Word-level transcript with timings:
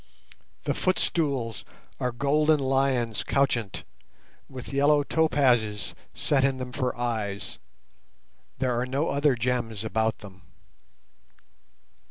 The 0.63 0.73
footstools 0.73 1.63
are 1.99 2.11
golden 2.11 2.57
lions 2.59 3.23
couchant, 3.23 3.83
with 4.49 4.73
yellow 4.73 5.03
topazes 5.03 5.93
set 6.11 6.43
in 6.43 6.57
them 6.57 6.71
for 6.71 6.97
eyes. 6.97 7.59
There 8.57 8.75
are 8.79 8.87
no 8.87 9.09
other 9.09 9.35
gems 9.35 9.83
about 9.85 10.17
them. 10.17 10.41